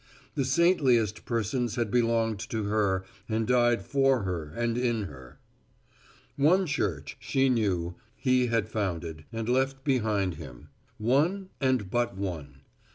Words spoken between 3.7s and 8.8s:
for her and in her. One Church, she knew, He had